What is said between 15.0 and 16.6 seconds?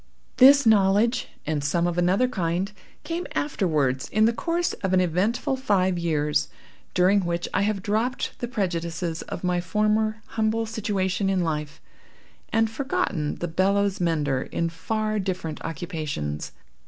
different occupations.